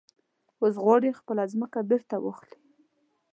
اوس 0.61 0.75
غواړي 0.83 1.17
خپله 1.19 1.43
ځمکه 1.53 1.79
بېرته 1.89 2.15
واخلي. 2.19 2.57